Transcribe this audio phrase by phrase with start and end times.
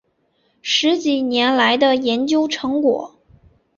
[0.63, 3.13] 十几年来的研究成果